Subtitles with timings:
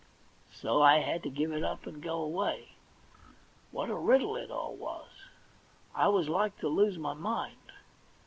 [0.51, 2.69] So I had to give it up and go away.
[3.69, 5.09] What a riddle it all was!
[5.93, 7.71] I was like to lose my mind.